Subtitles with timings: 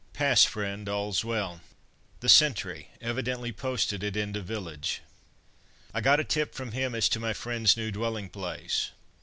[0.13, 1.61] "Pass, friend, all's well."
[2.21, 5.01] The sentry, evidently posted at end of village.
[5.93, 8.89] I got a tip from him as to my friend's new dwelling place.